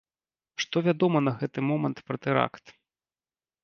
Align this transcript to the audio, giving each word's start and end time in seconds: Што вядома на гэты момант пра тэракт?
Што 0.65 0.77
вядома 0.87 1.23
на 1.27 1.33
гэты 1.43 1.59
момант 1.69 1.97
пра 2.11 2.17
тэракт? 2.27 2.79